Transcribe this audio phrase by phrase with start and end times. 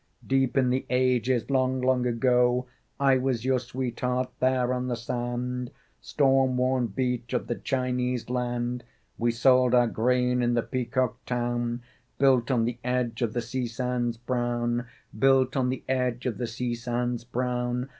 [0.25, 2.65] Deep in the ages, long, long ago,
[2.99, 5.69] I was your sweetheart, there on the sand
[6.01, 8.83] Storm worn beach of the Chinese land?
[9.19, 11.83] We sold our grain in the peacock town
[12.17, 14.87] Built on the edge of the sea sands brown
[15.19, 17.87] Built on the edge of the sea sands brown....